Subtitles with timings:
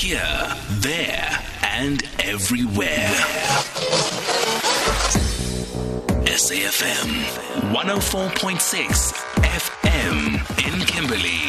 [0.00, 1.28] Here, there,
[1.62, 3.10] and everywhere.
[6.24, 7.10] SAFM
[7.74, 11.42] 104.6 FM in Kimberley.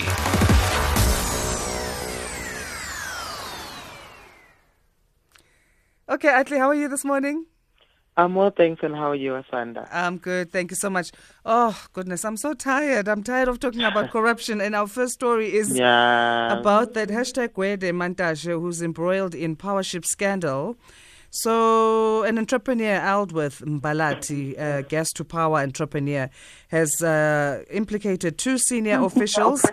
[6.09, 7.45] Okay, Atli, how are you this morning?
[8.17, 8.83] I'm well, thanks.
[8.83, 9.87] And how are you, Asanda?
[9.91, 10.51] I'm good.
[10.51, 11.11] Thank you so much.
[11.45, 12.25] Oh, goodness.
[12.25, 13.07] I'm so tired.
[13.07, 14.59] I'm tired of talking about corruption.
[14.61, 16.59] And our first story is Yeah.
[16.59, 20.75] about that hashtag Gwede Mantashe, who's embroiled in powership scandal.
[21.33, 26.29] So, an entrepreneur, Aldworth Mbalati, uh, gas to power entrepreneur,
[26.71, 29.65] has uh, implicated two senior officials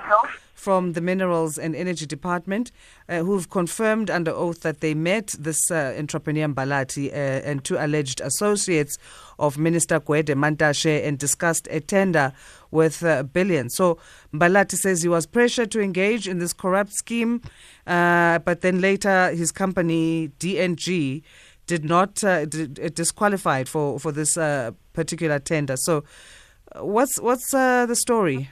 [0.52, 2.72] from the Minerals and Energy Department
[3.08, 7.76] uh, who've confirmed under oath that they met this uh, entrepreneur Mbalati uh, and two
[7.76, 8.98] alleged associates
[9.38, 12.32] of Minister Gwede Mantashe and discussed a tender
[12.72, 13.76] worth uh, billions.
[13.76, 13.98] So
[14.34, 17.40] Mbalati says he was pressured to engage in this corrupt scheme,
[17.86, 21.22] uh, but then later his company DNG
[21.68, 25.76] did not uh, d- d- disqualified for for this uh, particular tender.
[25.76, 26.00] So, uh,
[26.76, 28.50] what's what's uh, the story?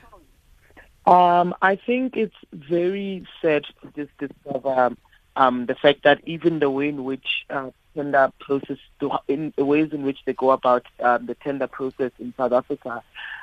[1.07, 4.97] Um, I think it's very sad to just discover
[5.37, 8.79] um, the fact that even the way in which uh, tender process,
[9.29, 13.03] in the ways in which they go about um, the tender process in South Africa,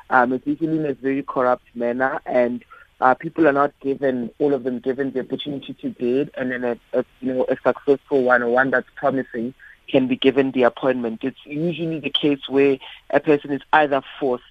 [0.09, 2.65] um, it's usually in a very corrupt manner, and
[2.99, 6.63] uh, people are not given all of them given the opportunity to bid, and then
[6.63, 9.53] a, a you know a successful one or one that's promising
[9.87, 11.23] can be given the appointment.
[11.23, 12.77] It's usually the case where
[13.09, 14.43] a person is either forced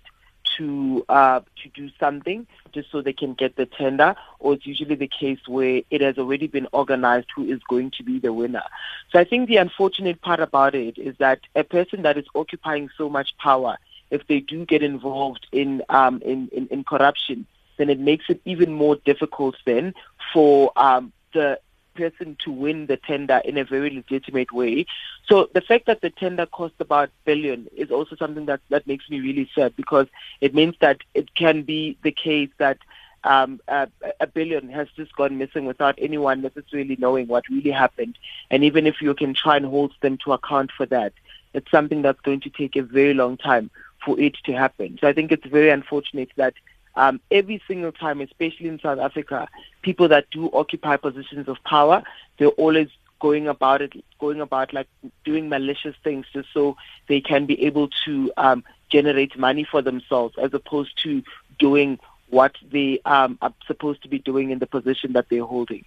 [0.56, 4.94] to uh, to do something just so they can get the tender, or it's usually
[4.94, 8.62] the case where it has already been organized who is going to be the winner.
[9.11, 12.91] So I think the unfortunate part about it is that a person that is occupying
[12.97, 13.77] so much power,
[14.11, 18.41] if they do get involved in um, in, in, in corruption, then it makes it
[18.44, 19.94] even more difficult then
[20.33, 21.59] for um, the
[21.95, 24.87] person to win the tender in a very legitimate way.
[25.29, 29.09] So the fact that the tender cost about billion is also something that that makes
[29.09, 30.06] me really sad because
[30.41, 32.78] it means that it can be the case that
[33.25, 33.89] um, a,
[34.21, 38.19] a billion has just gone missing without anyone necessarily knowing what really happened.
[38.50, 41.12] And even if you can try and hold them to account for that,
[41.55, 43.71] it's something that's going to take a very long time
[44.05, 44.99] for it to happen.
[45.00, 46.55] So I think it's very unfortunate that
[46.94, 49.48] um, every single time, especially in South Africa,
[49.82, 52.03] people that do occupy positions of power,
[52.38, 52.88] they're always
[53.20, 54.88] going about it, going about like
[55.25, 56.76] doing malicious things just so
[57.08, 61.22] they can be able to um, generate money for themselves, as opposed to
[61.58, 61.98] doing
[62.30, 65.84] what they um, are supposed to be doing in the position that they're holding.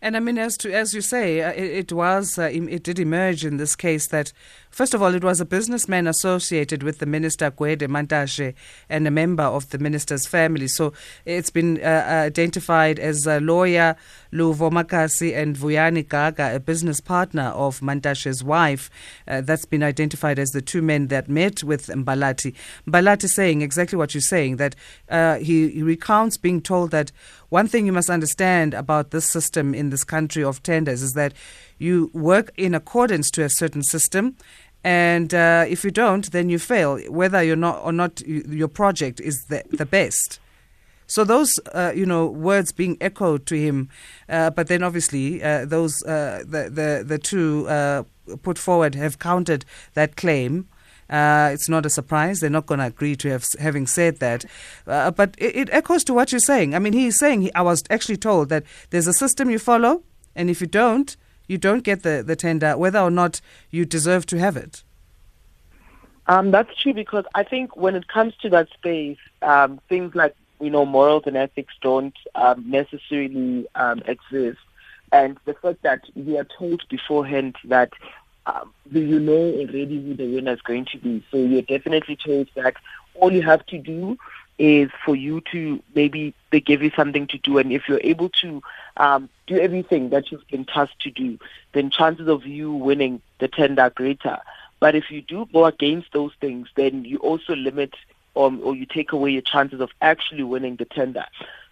[0.00, 3.00] And I mean, as to as you say, uh, it, it was uh, it did
[3.00, 4.32] emerge in this case that
[4.78, 8.54] first of all, it was a businessman associated with the minister Gwede Mantashe
[8.88, 10.68] and a member of the minister's family.
[10.68, 10.92] So
[11.24, 13.96] it's been uh, identified as a lawyer
[14.32, 18.88] Luvo Makasi and Vuyani Gaga, a business partner of Mantashe's wife.
[19.26, 22.54] Uh, that's been identified as the two men that met with Mbalati.
[22.86, 24.76] Mbalati saying exactly what you're saying that
[25.08, 27.10] uh, he, he recounts being told that
[27.48, 31.32] one thing you must understand about this system in this country of tenders is that
[31.78, 34.36] you work in accordance to a certain system
[34.84, 38.68] and uh, if you don't then you fail whether you're not or not you, your
[38.68, 40.38] project is the, the best
[41.06, 43.88] so those uh, you know words being echoed to him
[44.28, 48.02] uh, but then obviously uh, those uh, the, the the two uh,
[48.42, 50.68] put forward have countered that claim
[51.10, 52.40] uh, it's not a surprise.
[52.40, 54.44] They're not going to agree to have, having said that.
[54.86, 56.74] Uh, but it, it echoes to what you're saying.
[56.74, 60.02] I mean, he's saying, he, I was actually told that there's a system you follow,
[60.36, 61.16] and if you don't,
[61.48, 64.84] you don't get the, the tender, whether or not you deserve to have it.
[66.28, 70.36] Um, that's true because I think when it comes to that space, um, things like
[70.60, 74.58] you know morals and ethics don't um, necessarily um, exist,
[75.10, 77.94] and the fact that we are told beforehand that
[78.44, 82.48] um, you know already who the winner is going to be, so you're definitely told
[82.56, 82.74] that
[83.14, 84.18] all you have to do
[84.58, 88.28] is for you to maybe they give you something to do, and if you're able
[88.30, 88.62] to
[88.96, 91.38] um, do everything that you've been tasked to do,
[91.72, 94.38] then chances of you winning the tender are greater.
[94.80, 97.94] But if you do go against those things, then you also limit
[98.36, 101.24] um, or you take away your chances of actually winning the tender.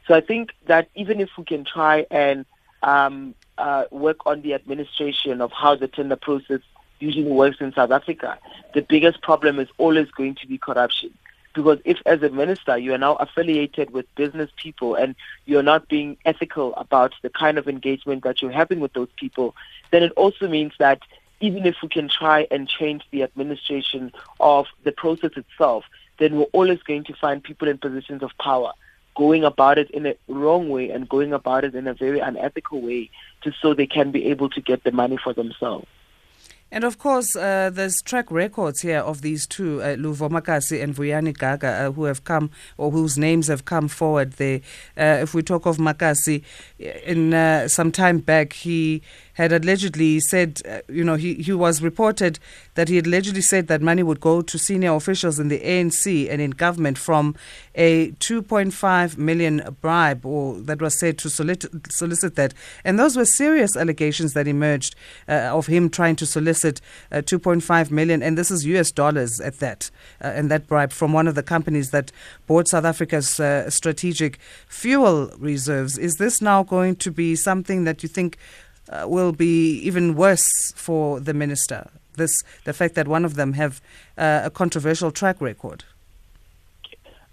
[0.06, 2.44] So I think that even if we can try and
[2.82, 6.60] um, uh, work on the administration of how the tender process
[6.98, 8.38] usually works in South Africa,
[8.74, 11.12] the biggest problem is always going to be corruption.
[11.56, 15.16] Because if, as a minister, you are now affiliated with business people and
[15.46, 19.56] you're not being ethical about the kind of engagement that you're having with those people,
[19.90, 21.00] then it also means that
[21.40, 25.84] even if we can try and change the administration of the process itself,
[26.18, 28.72] then we're always going to find people in positions of power
[29.14, 32.82] going about it in a wrong way and going about it in a very unethical
[32.82, 33.10] way
[33.42, 35.86] just so they can be able to get the money for themselves.
[36.70, 40.94] And of course, uh, there's track records here of these two, uh, Luvo Makasi and
[40.94, 44.60] Vuyani Gaga, uh, who have come or whose names have come forward there.
[44.96, 46.42] Uh, if we talk of Makasi,
[46.78, 49.00] in uh, some time back, he
[49.36, 52.38] had allegedly said, uh, you know, he, he was reported
[52.74, 56.28] that he had allegedly said that money would go to senior officials in the ANC
[56.30, 57.34] and in government from
[57.74, 62.54] a 2.5 million bribe, or that was said to solicit, solicit that.
[62.82, 64.96] And those were serious allegations that emerged
[65.28, 66.80] uh, of him trying to solicit
[67.12, 69.90] uh, 2.5 million, and this is US dollars at that,
[70.22, 72.10] uh, and that bribe from one of the companies that
[72.46, 75.98] bought South Africa's uh, strategic fuel reserves.
[75.98, 78.38] Is this now going to be something that you think?
[78.88, 81.88] Uh, will be even worse for the minister.
[82.14, 83.80] This the fact that one of them have
[84.16, 85.84] uh, a controversial track record.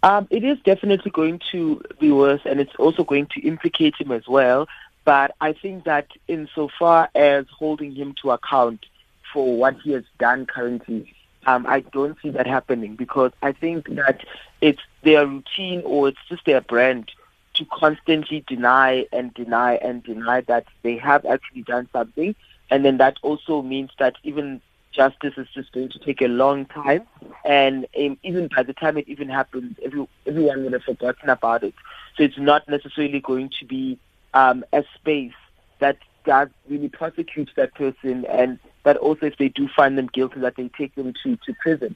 [0.04, 4.12] Um, it is definitely going to be worse, and it's also going to implicate him
[4.12, 4.68] as well.
[5.06, 8.86] But I think that insofar as holding him to account
[9.32, 11.14] for what he has done currently,
[11.46, 14.26] um, I don't see that happening because I think that
[14.62, 17.12] it's their routine or it's just their brand
[17.56, 22.36] to constantly deny and deny and deny that they have actually done something.
[22.70, 24.62] And then that also means that even
[24.92, 27.04] justice is just going to take a long time.
[27.46, 31.64] And um, even by the time it even happens, every, everyone will have forgotten about
[31.64, 31.74] it.
[32.18, 33.98] So it's not necessarily going to be
[34.34, 35.34] um, a space
[35.80, 40.40] that does really prosecute that person and that also if they do find them guilty
[40.40, 41.96] that they take them to, to prison.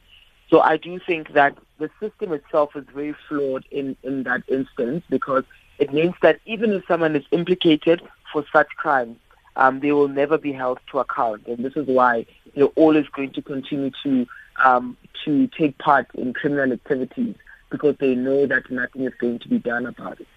[0.50, 5.04] So I do think that the system itself is very flawed in, in that instance
[5.10, 5.44] because
[5.80, 8.02] it means that even if someone is implicated
[8.32, 9.18] for such crimes,
[9.56, 11.46] um, they will never be held to account.
[11.48, 12.26] And this is why
[12.56, 14.28] they're always going to continue to
[14.64, 17.36] um, to take part in criminal activities
[17.70, 20.28] because they know that nothing is going to be done about it.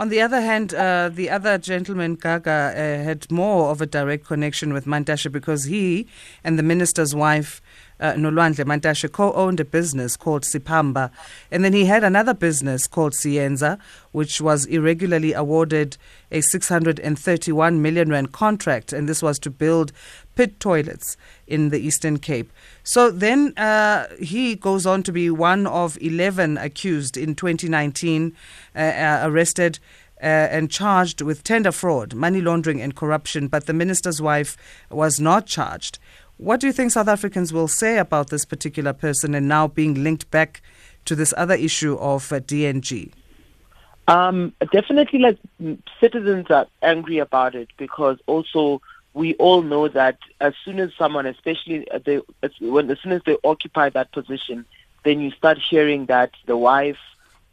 [0.00, 4.24] On the other hand, uh, the other gentleman, Gaga, uh, had more of a direct
[4.24, 6.06] connection with Mantashe because he
[6.42, 7.60] and the minister's wife
[8.00, 11.10] uh, Nolwandle Mantashe co-owned a business called Sipamba,
[11.50, 13.78] and then he had another business called Sienza,
[14.12, 15.98] which was irregularly awarded
[16.32, 19.92] a 631 million rand contract, and this was to build
[20.40, 22.50] pit toilets in the Eastern Cape.
[22.82, 28.34] So then uh, he goes on to be one of 11 accused in 2019,
[28.74, 29.78] uh, uh, arrested.
[30.22, 34.54] Uh, and charged with tender fraud, money laundering, and corruption, but the minister's wife
[34.90, 35.98] was not charged.
[36.36, 40.04] What do you think South Africans will say about this particular person and now being
[40.04, 40.60] linked back
[41.06, 43.12] to this other issue of uh, DNG?
[44.08, 45.38] Um, definitely, like
[45.98, 48.82] citizens are angry about it because also
[49.14, 53.22] we all know that as soon as someone, especially they, as, when as soon as
[53.24, 54.64] they occupy that position,
[55.04, 56.98] then you start hearing that the wife,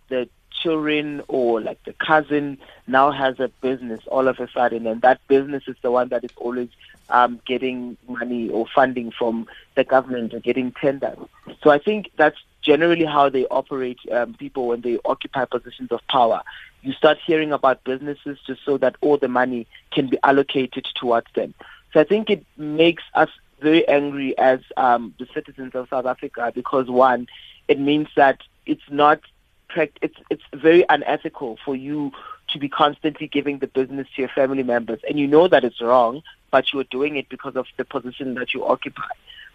[0.10, 2.58] the children, or like the cousin
[2.88, 6.24] now has a business all of a sudden, and that business is the one that
[6.24, 6.70] is always
[7.10, 11.18] um, getting money or funding from the government or getting tenders.
[11.64, 16.06] So I think that's generally how they operate um, people when they occupy positions of
[16.08, 16.42] power.
[16.82, 21.28] You start hearing about businesses just so that all the money can be allocated towards
[21.34, 21.54] them.
[21.94, 23.30] So I think it makes us
[23.60, 27.28] very angry as um, the citizens of South Africa because one,
[27.68, 29.20] it means that it's not
[29.76, 32.12] it's it's very unethical for you
[32.50, 35.82] to be constantly giving the business to your family members, and you know that it's
[35.82, 39.10] wrong, but you are doing it because of the position that you occupy.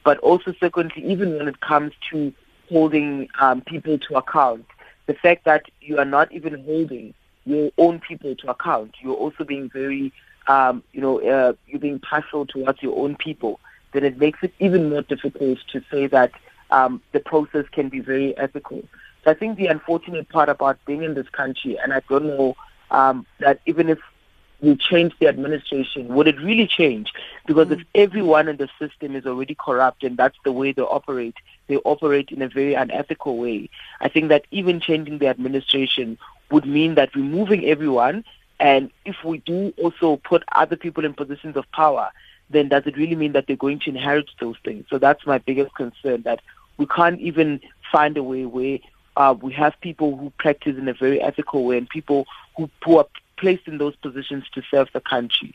[0.04, 2.32] But also, secondly, even when it comes to
[2.68, 4.66] holding um, people to account,
[5.12, 7.12] the fact that you are not even holding
[7.45, 10.11] your own people to account, you're also being very,
[10.47, 13.61] um, you know, uh, you're being partial towards your own people,
[13.92, 16.33] then it makes it even more difficult to say that
[16.71, 18.83] um, the process can be very ethical.
[19.23, 22.57] So I think the unfortunate part about being in this country, and I don't know
[22.90, 23.99] um, that even if
[24.62, 27.12] we change the administration, would it really change?
[27.47, 27.81] Because mm.
[27.81, 31.35] if everyone in the system is already corrupt and that's the way they operate,
[31.66, 33.69] they operate in a very unethical way.
[34.00, 36.16] I think that even changing the administration
[36.50, 38.25] would mean that removing everyone,
[38.61, 42.11] and if we do also put other people in positions of power,
[42.49, 44.85] then does it really mean that they're going to inherit those things?
[44.90, 46.40] So that's my biggest concern that
[46.76, 48.78] we can't even find a way where
[49.16, 52.26] uh, we have people who practice in a very ethical way and people
[52.57, 53.07] who, who are
[53.42, 55.52] placed in those positions to serve the country.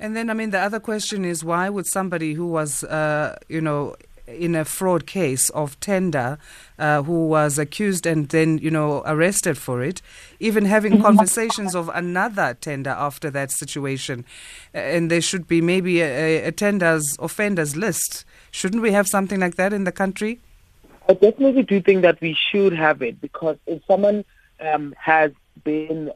[0.00, 3.60] And then, I mean, the other question is why would somebody who was, uh, you
[3.60, 3.94] know,
[4.26, 6.38] in a fraud case of tender,
[6.78, 10.00] uh, who was accused and then, you know, arrested for it,
[10.40, 14.24] even having conversations of another tender after that situation.
[14.72, 18.24] And there should be maybe a, a tender's offenders list.
[18.50, 20.40] Shouldn't we have something like that in the country?
[21.08, 24.24] I definitely do think that we should have it because if someone
[24.60, 26.10] um, has been,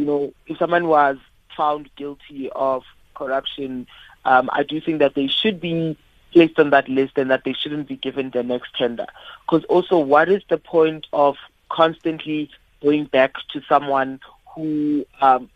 [0.00, 1.18] you know, if someone was
[1.54, 3.86] found guilty of corruption,
[4.24, 5.96] um, I do think that they should be
[6.32, 9.06] placed on that list and that they shouldn't be given the next tender.
[9.44, 11.36] Because also, what is the point of
[11.68, 12.48] constantly
[12.82, 14.20] going back to someone
[14.54, 15.50] who um,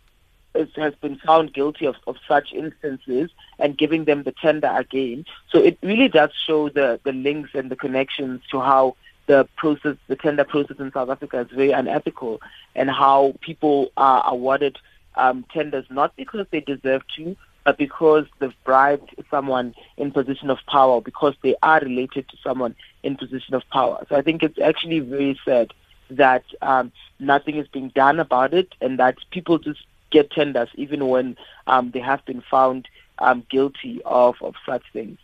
[0.54, 5.24] is, has been found guilty of, of such instances and giving them the tender again?
[5.50, 8.96] So it really does show the, the links and the connections to how
[9.26, 12.40] the process, the tender process in South Africa is very unethical
[12.74, 14.78] and how people are awarded
[15.16, 20.58] um, tenders not because they deserve to, but because they've bribed someone in position of
[20.66, 24.04] power, because they are related to someone in position of power.
[24.08, 25.72] So I think it's actually very sad
[26.10, 31.08] that um, nothing is being done about it and that people just get tenders even
[31.08, 32.86] when um, they have been found
[33.18, 35.18] um, guilty of, of such things.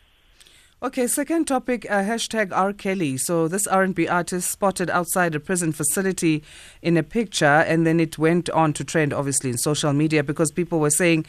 [0.83, 2.73] Okay, second topic, uh, hashtag R.
[2.73, 3.19] Kelly.
[3.19, 6.43] So this R&B artist spotted outside a prison facility
[6.81, 10.51] in a picture and then it went on to trend obviously in social media because
[10.51, 11.27] people were saying,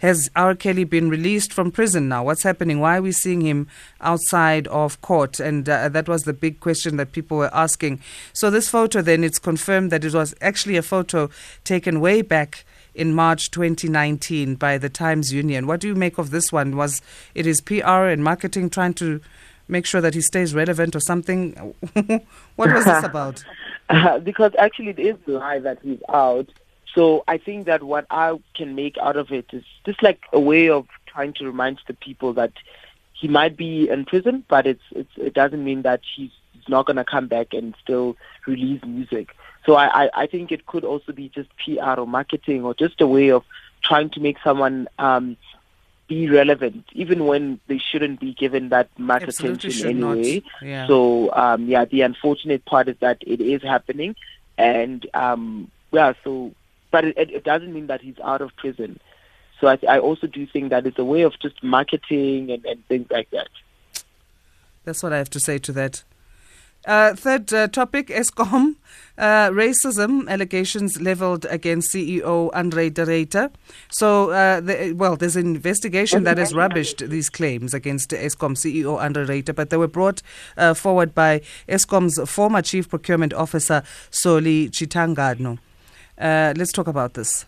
[0.00, 0.54] has R.
[0.54, 2.24] Kelly been released from prison now?
[2.24, 2.78] What's happening?
[2.78, 3.68] Why are we seeing him
[4.02, 5.40] outside of court?
[5.40, 8.00] And uh, that was the big question that people were asking.
[8.34, 11.30] So this photo then, it's confirmed that it was actually a photo
[11.64, 15.66] taken way back in March 2019 by the Times Union.
[15.66, 16.76] What do you make of this one?
[16.76, 17.02] Was
[17.34, 19.20] it is PR and marketing trying to
[19.68, 21.52] make sure that he stays relevant or something?
[22.56, 23.44] what was this about?
[23.88, 26.48] Uh, because actually it is live that he's out.
[26.94, 30.40] So I think that what I can make out of it is just like a
[30.40, 32.52] way of trying to remind the people that
[33.12, 36.30] he might be in prison, but it's, it's it doesn't mean that he's
[36.68, 38.16] not going to come back and still
[38.46, 39.36] release music.
[39.66, 43.00] So I, I, I think it could also be just PR or marketing or just
[43.00, 43.44] a way of
[43.82, 45.36] trying to make someone um,
[46.08, 50.42] be relevant, even when they shouldn't be given that much Absolutely attention anyway.
[50.60, 50.86] Yeah.
[50.86, 54.16] So um, yeah, the unfortunate part is that it is happening,
[54.58, 56.52] and um, yeah, so
[56.90, 58.98] but it, it doesn't mean that he's out of prison.
[59.60, 62.84] So I, I also do think that it's a way of just marketing and, and
[62.88, 63.48] things like that.
[64.84, 66.02] That's what I have to say to that.
[66.86, 68.76] Uh, third uh, topic Eskom
[69.18, 73.50] uh, racism allegations leveled against CEO Andre de Ruyter.
[73.90, 78.98] So, uh, the, well, there's an investigation that has rubbished these claims against Eskom CEO
[78.98, 80.22] Andre de Ruyter, but they were brought
[80.56, 85.58] uh, forward by Eskom's former chief procurement officer Solly Tshitangano.
[86.16, 87.44] Uh, let's talk about this.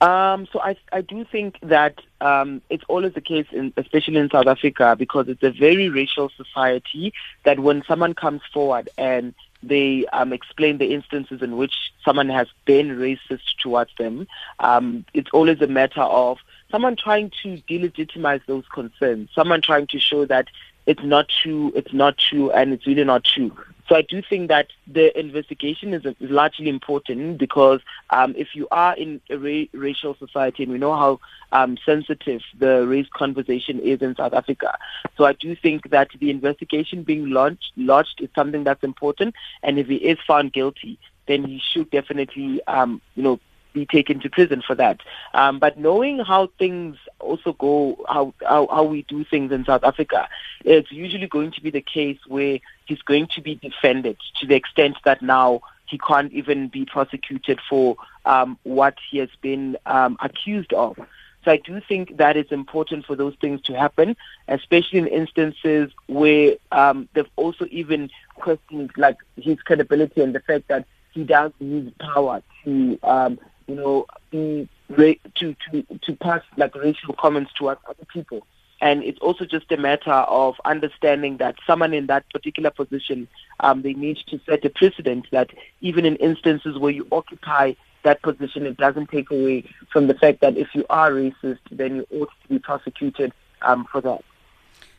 [0.00, 4.30] Um, so I, I do think that um, it's always the case, in, especially in
[4.30, 7.14] South Africa, because it's a very racial society.
[7.44, 11.74] That when someone comes forward and they um, explain the instances in which
[12.04, 14.26] someone has been racist towards them,
[14.60, 16.38] um, it's always a matter of
[16.70, 20.48] someone trying to delegitimize those concerns, someone trying to show that
[20.84, 23.52] it's not true, it's not true, and it's really not true.
[23.88, 28.66] So I do think that the investigation is, is largely important because um, if you
[28.70, 31.20] are in a ra- racial society, and we know how
[31.52, 34.76] um, sensitive the race conversation is in South Africa,
[35.16, 39.34] so I do think that the investigation being launched, is something that's important.
[39.62, 43.40] And if he is found guilty, then he should definitely, um, you know,
[43.76, 45.00] be taken to prison for that.
[45.34, 49.84] Um, but knowing how things also go, how, how, how we do things in South
[49.84, 50.28] Africa,
[50.64, 54.54] it's usually going to be the case where he's going to be defended to the
[54.54, 60.16] extent that now he can't even be prosecuted for um, what he has been um,
[60.20, 60.96] accused of.
[61.44, 64.16] So I do think that it's important for those things to happen,
[64.48, 70.66] especially in instances where um, they've also even questioned like his credibility and the fact
[70.68, 76.74] that he does use power to um, you know, be to to to pass like
[76.74, 78.46] racial comments towards other people.
[78.80, 83.26] And it's also just a matter of understanding that someone in that particular position,
[83.60, 88.20] um, they need to set a precedent that even in instances where you occupy that
[88.20, 92.06] position, it doesn't take away from the fact that if you are racist, then you
[92.12, 93.32] ought to be prosecuted
[93.62, 94.22] um, for that.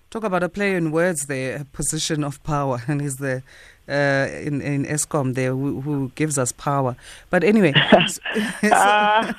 [0.09, 3.43] Talk about a play in words there, a position of power, and is the
[3.87, 6.95] uh, in in Eskom there who, who, gives us power.
[7.29, 7.73] But anyway,
[8.07, 8.21] so,
[8.63, 9.33] uh,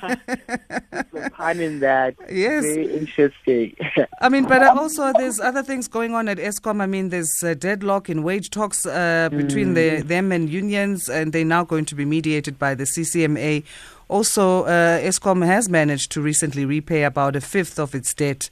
[1.33, 2.15] pun in that.
[2.29, 3.75] Yes, very interesting.
[4.21, 6.81] I mean, but also there's other things going on at Eskom.
[6.81, 9.75] I mean, there's a deadlock in wage talks uh, between mm.
[9.75, 13.63] the, them and unions, and they're now going to be mediated by the CCMA.
[14.07, 18.49] Also, uh, Eskom has managed to recently repay about a fifth of its debt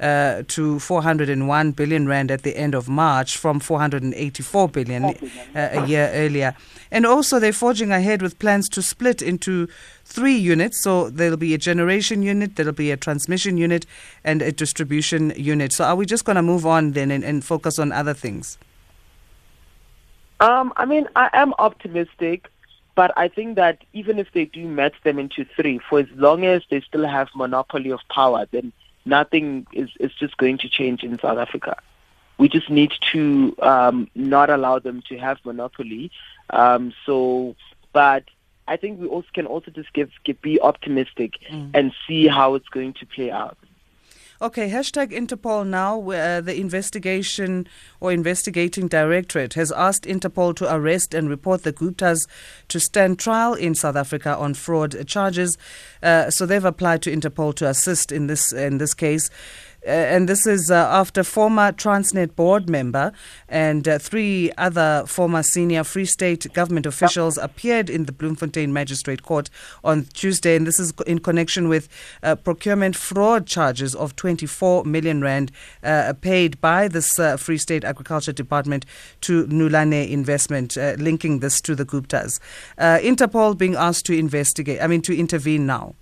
[0.00, 5.14] uh, to 401 billion rand at the end of March from 484 billion uh,
[5.54, 6.54] a year earlier.
[6.90, 9.68] And also, they're forging ahead with plans to split into
[10.04, 10.82] three units.
[10.82, 13.86] So there'll be a generation unit, there'll be a transmission unit,
[14.22, 15.72] and a distribution unit.
[15.72, 18.58] So are we just going to move on then and, and focus on other things?
[20.38, 22.50] Um, I mean, I am optimistic
[22.96, 26.46] but I think that even if they do match them into three, for as long
[26.46, 28.72] as they still have monopoly of power, then
[29.06, 31.76] nothing is, is just going to change in South Africa.
[32.38, 36.10] We just need to um, not allow them to have monopoly.
[36.50, 37.56] Um, so,
[37.92, 38.24] but
[38.68, 41.70] I think we also can also just give, give be optimistic mm.
[41.72, 43.56] and see how it's going to play out.
[44.42, 45.98] Okay, hashtag Interpol now.
[46.10, 47.66] Uh, the investigation
[48.00, 52.26] or investigating directorate has asked Interpol to arrest and report the Guptas
[52.68, 55.56] to stand trial in South Africa on fraud charges.
[56.02, 59.30] Uh, so they've applied to Interpol to assist in this in this case.
[59.86, 63.12] And this is uh, after former Transnet board member
[63.48, 69.22] and uh, three other former senior Free State government officials appeared in the Bloemfontein Magistrate
[69.22, 69.48] Court
[69.84, 70.56] on Tuesday.
[70.56, 71.88] And this is in connection with
[72.24, 75.52] uh, procurement fraud charges of 24 million rand
[76.20, 78.84] paid by this Free State Agriculture Department
[79.20, 82.40] to Nulane Investment, linking this to the Guptas.
[82.76, 85.94] Interpol being asked to investigate, I mean, to intervene now.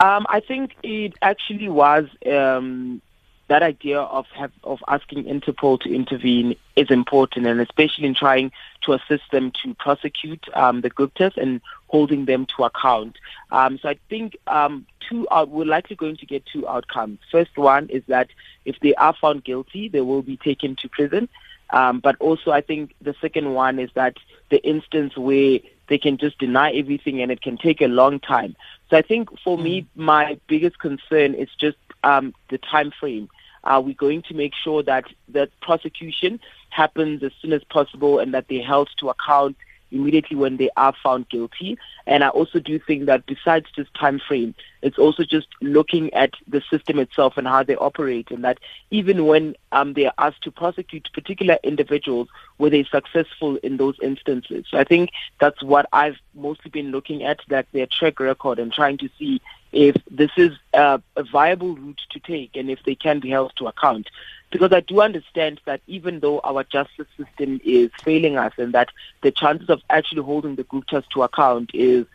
[0.00, 3.00] Um, I think it actually was um,
[3.48, 8.50] that idea of have, of asking Interpol to intervene is important, and especially in trying
[8.82, 13.16] to assist them to prosecute um, the Guptas and holding them to account.
[13.52, 17.18] Um, so I think um, two out, we're likely going to get two outcomes.
[17.30, 18.28] First one is that
[18.64, 21.28] if they are found guilty, they will be taken to prison.
[21.70, 24.16] Um, but also, I think the second one is that
[24.50, 28.56] the instance where they can just deny everything and it can take a long time.
[28.90, 29.86] So I think for me, mm.
[29.96, 33.28] my biggest concern is just um, the time frame.
[33.64, 36.38] Are we going to make sure that the prosecution
[36.68, 39.56] happens as soon as possible and that they're held to account
[39.94, 41.78] immediately when they are found guilty.
[42.06, 46.32] And I also do think that besides just time frame, it's also just looking at
[46.46, 48.58] the system itself and how they operate, and that
[48.90, 53.96] even when um, they are asked to prosecute particular individuals, were they successful in those
[54.02, 54.66] instances?
[54.70, 55.10] So I think
[55.40, 59.40] that's what I've mostly been looking at, that their track record, and trying to see
[59.74, 63.52] if this is a, a viable route to take and if they can be held
[63.56, 64.08] to account
[64.54, 68.90] because I do understand that even though our justice system is failing us and that
[69.22, 72.06] the chances of actually holding the Guptas to account is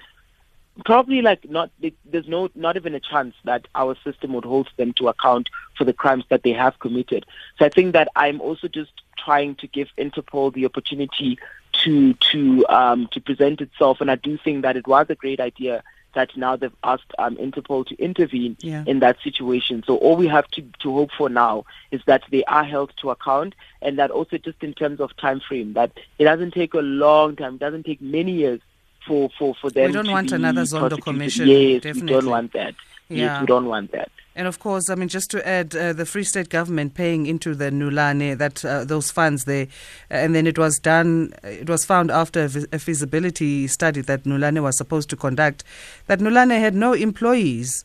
[0.86, 1.70] probably like not
[2.06, 5.84] there's no not even a chance that our system would hold them to account for
[5.84, 7.26] the crimes that they have committed.
[7.58, 11.38] So I think that I'm also just trying to give Interpol the opportunity
[11.84, 15.42] to to um, to present itself, and I do think that it was a great
[15.42, 15.84] idea
[16.20, 18.84] that now they've asked um, Interpol to intervene yeah.
[18.86, 19.84] in that situation.
[19.88, 23.10] So all we have to, to hope for now is that they are held to
[23.12, 26.80] account and that also just in terms of time frame, that it doesn't take a
[26.80, 28.60] long time, it doesn't take many years
[29.08, 31.48] for, for, for them We don't want another Zondo commission.
[31.48, 32.02] Yes, definitely.
[32.02, 32.76] we don't want that.
[33.08, 33.18] Yeah.
[33.18, 34.12] Yes, we don't want that.
[34.40, 37.54] And of course, I mean, just to add, uh, the Free State government paying into
[37.54, 39.68] the Nulane that uh, those funds there,
[40.10, 41.34] and then it was done.
[41.44, 45.66] It was found after a feasibility study that Nulane was supposed to conduct
[46.08, 47.84] that Nulane had no employees,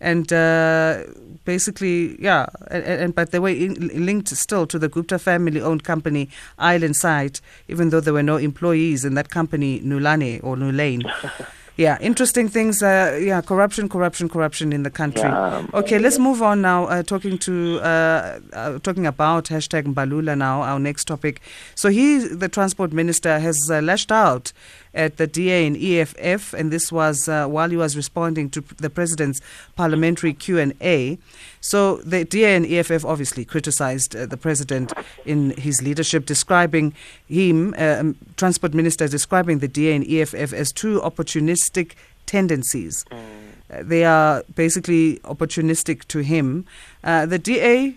[0.00, 1.02] and uh,
[1.44, 3.74] basically, yeah, and, and, but they were in,
[4.06, 9.04] linked still to the Gupta family-owned company Island Site, even though there were no employees
[9.04, 11.02] in that company Nulane or Nulane.
[11.76, 12.82] Yeah, interesting things.
[12.82, 15.28] Uh, yeah, corruption, corruption, corruption in the country.
[15.28, 15.66] Yeah.
[15.74, 16.86] Okay, let's move on now.
[16.86, 20.62] Uh, talking to uh, uh talking about hashtag Mbalula now.
[20.62, 21.40] Our next topic.
[21.74, 24.52] So he, the transport minister, has uh, lashed out
[24.96, 28.90] at the DA and EFF, and this was uh, while he was responding to the
[28.90, 29.40] president's
[29.76, 31.18] parliamentary Q and A.
[31.60, 34.92] So the DA and EFF obviously criticized uh, the president
[35.24, 36.94] in his leadership, describing
[37.28, 41.92] him, uh, um, transport minister, describing the DA and EFF as two opportunistic
[42.24, 43.04] tendencies.
[43.10, 43.46] Mm.
[43.68, 46.64] Uh, they are basically opportunistic to him.
[47.06, 47.94] Uh, the DA's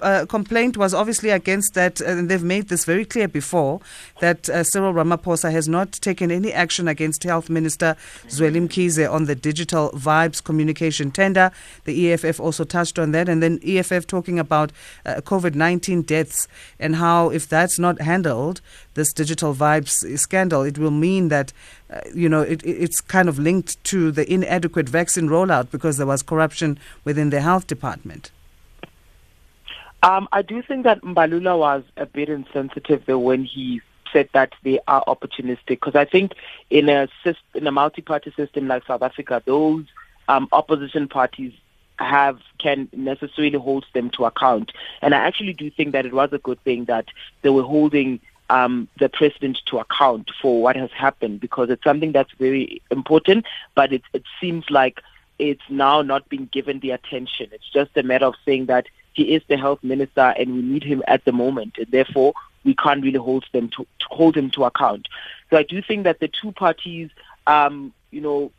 [0.00, 3.78] uh, complaint was obviously against that, and they've made this very clear before
[4.20, 7.94] that uh, Cyril Ramaphosa has not taken any action against Health Minister
[8.26, 11.50] Zweli Mkhize on the digital vibes communication tender.
[11.84, 14.72] The EFF also touched on that, and then EFF talking about
[15.04, 16.48] uh, COVID 19 deaths
[16.80, 18.62] and how, if that's not handled,
[18.94, 21.52] this digital vibes scandal, it will mean that
[21.90, 26.06] uh, you know, it, it's kind of linked to the inadequate vaccine rollout because there
[26.06, 28.30] was corruption within the health department.
[30.02, 33.80] Um, I do think that Mbalula was a bit insensitive when he
[34.12, 36.32] said that they are opportunistic because I think
[36.70, 39.84] in a system, in a multi-party system like South Africa, those
[40.28, 41.52] um, opposition parties
[41.98, 44.72] have can necessarily hold them to account.
[45.02, 47.06] And I actually do think that it was a good thing that
[47.42, 52.12] they were holding um, the president to account for what has happened because it's something
[52.12, 55.00] that's very important, but it, it seems like
[55.38, 57.48] it's now not being given the attention.
[57.52, 58.86] It's just a matter of saying that
[59.18, 61.76] he is the health minister and we need him at the moment.
[61.76, 65.08] And therefore, we can't really hold them to, to hold him to account.
[65.50, 67.10] So I do think that the two parties,
[67.48, 68.52] um, you know,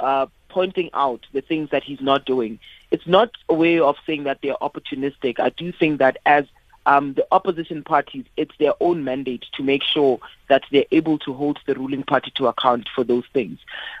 [0.00, 2.58] uh, pointing out the things that he's not doing.
[2.90, 5.38] It's not a way of saying that they're opportunistic.
[5.38, 6.46] I do think that as
[6.86, 11.34] um, the opposition parties, it's their own mandate to make sure that they're able to
[11.34, 13.58] hold the ruling party to account for those things.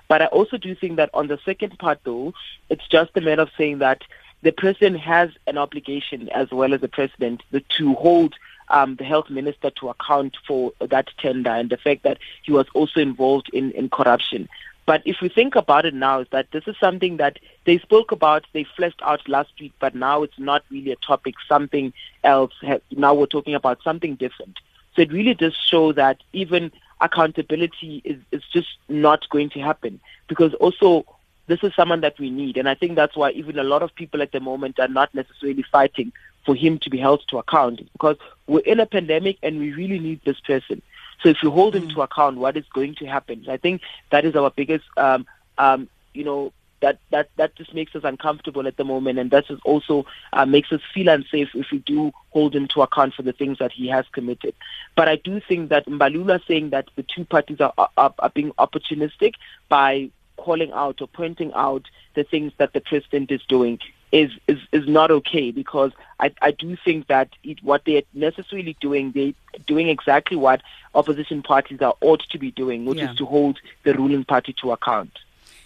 [0.08, 2.32] But I also do think that on the second part, though,
[2.70, 4.00] it's just a matter of saying that
[4.42, 7.42] the president has an obligation, as well as the president,
[7.76, 8.34] to hold
[8.70, 12.66] um, the health minister to account for that tender and the fact that he was
[12.74, 14.48] also involved in, in corruption.
[14.86, 18.10] But if we think about it now, is that this is something that they spoke
[18.10, 21.92] about, they fleshed out last week, but now it's not really a topic, something
[22.24, 22.52] else.
[22.90, 24.58] Now we're talking about something different.
[24.96, 30.00] So it really does show that even accountability is, is just not going to happen
[30.26, 31.04] because also
[31.48, 32.56] this is someone that we need.
[32.56, 35.12] And I think that's why even a lot of people at the moment are not
[35.14, 36.12] necessarily fighting
[36.46, 39.98] for him to be held to account because we're in a pandemic and we really
[39.98, 40.80] need this person.
[41.22, 41.94] So if you hold him mm.
[41.94, 43.44] to account, what is going to happen?
[43.48, 45.26] I think that is our biggest, um,
[45.58, 49.48] um, you know, that that that just makes us uncomfortable at the moment, and that
[49.48, 53.22] just also uh, makes us feel unsafe if we do hold him to account for
[53.22, 54.54] the things that he has committed.
[54.94, 58.52] But I do think that Mbalula saying that the two parties are, are, are being
[58.52, 59.34] opportunistic
[59.68, 63.78] by calling out or pointing out the things that the president is doing
[64.10, 68.76] is is, is not okay because I, I do think that it, what they're necessarily
[68.80, 69.34] doing, they're
[69.66, 70.62] doing exactly what
[70.94, 73.10] opposition parties are ought to be doing, which yeah.
[73.10, 75.12] is to hold the ruling party to account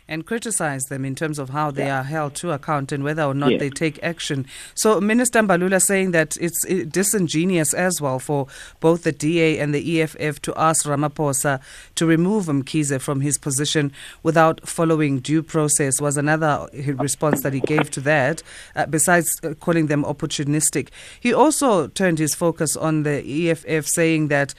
[0.09, 2.01] and criticize them in terms of how they yeah.
[2.01, 3.59] are held to account and whether or not yeah.
[3.59, 4.47] they take action.
[4.75, 8.47] So Minister Mbalula saying that it's disingenuous as well for
[8.81, 11.61] both the DA and the EFF to ask Ramaphosa
[11.95, 17.61] to remove Mkhize from his position without following due process was another response that he
[17.61, 18.43] gave to that,
[18.77, 20.89] uh, besides uh, calling them opportunistic.
[21.21, 24.55] He also turned his focus on the EFF saying that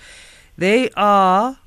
[0.58, 1.58] they are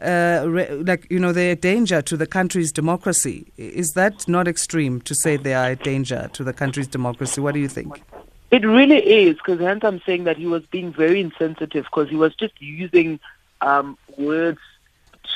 [0.00, 3.46] uh, re- like you know they're a danger to the country's democracy.
[3.56, 7.40] Is that not extreme to say they are a danger to the country's democracy?
[7.40, 8.02] What do you think?
[8.50, 12.16] It really is, because hence I'm saying that he was being very insensitive because he
[12.16, 13.20] was just using
[13.60, 14.60] um, words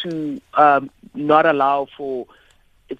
[0.02, 2.26] to um, not allow for.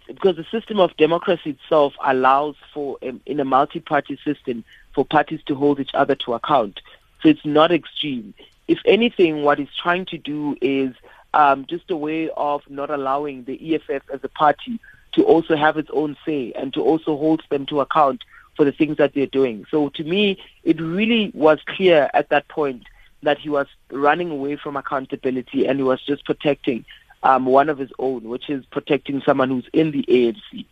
[0.06, 5.40] Because the system of democracy itself allows for, um, in a multi-party system, for parties
[5.44, 6.80] to hold each other to account.
[7.22, 8.32] So it's not extreme.
[8.68, 10.94] If anything, what he's trying to do is
[11.34, 14.78] um, just a way of not allowing the EFF as a party
[15.12, 18.22] to also have its own say and to also hold them to account
[18.56, 19.64] for the things that they're doing.
[19.70, 22.84] So to me, it really was clear at that point
[23.22, 26.84] that he was running away from accountability and he was just protecting
[27.22, 30.66] um, one of his own, which is protecting someone who's in the ANC.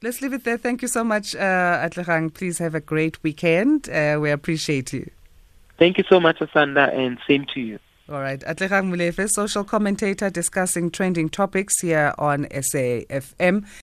[0.00, 0.56] Let's leave it there.
[0.56, 2.32] Thank you so much, uh, Atlehang.
[2.32, 3.88] Please have a great weekend.
[3.88, 5.10] Uh, we appreciate you.
[5.78, 7.78] Thank you so much, Asanda, and same to you.
[8.10, 8.40] All right.
[8.40, 13.66] Atlehang Molefe, social commentator discussing trending topics here on SAFM.